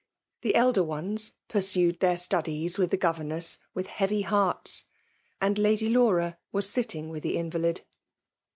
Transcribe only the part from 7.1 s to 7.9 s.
the invalid.